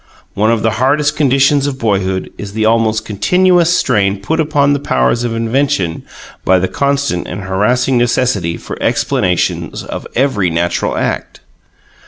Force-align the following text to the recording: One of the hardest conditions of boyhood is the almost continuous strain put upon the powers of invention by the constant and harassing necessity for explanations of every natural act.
One 0.33 0.51
of 0.51 0.63
the 0.63 0.71
hardest 0.81 1.15
conditions 1.15 1.67
of 1.67 1.77
boyhood 1.77 2.33
is 2.35 2.53
the 2.53 2.65
almost 2.65 3.05
continuous 3.05 3.71
strain 3.71 4.19
put 4.19 4.39
upon 4.39 4.73
the 4.73 4.79
powers 4.79 5.23
of 5.23 5.35
invention 5.35 6.01
by 6.43 6.57
the 6.57 6.67
constant 6.67 7.27
and 7.27 7.41
harassing 7.43 7.99
necessity 7.99 8.57
for 8.57 8.81
explanations 8.81 9.83
of 9.83 10.07
every 10.15 10.49
natural 10.49 10.97
act. 10.97 11.41